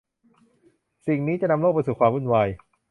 [1.07, 2.47] สิ่งนี้จะนำโลกไปสู่ความวุ่นวาย